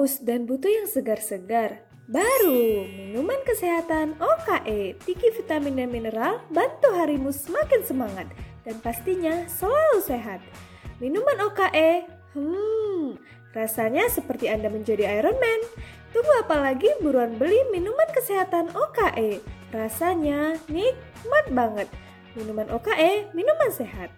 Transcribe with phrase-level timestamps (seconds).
[0.00, 1.84] haus dan butuh yang segar-segar?
[2.08, 8.24] Baru minuman kesehatan OKE, tinggi vitamin dan mineral, bantu harimu semakin semangat
[8.64, 10.40] dan pastinya selalu sehat.
[11.04, 13.20] Minuman OKE, hmm,
[13.52, 15.60] rasanya seperti Anda menjadi Iron Man.
[16.16, 19.44] Tunggu apa lagi buruan beli minuman kesehatan OKE.
[19.68, 21.92] Rasanya nikmat banget.
[22.40, 24.08] Minuman OKE, minuman sehat.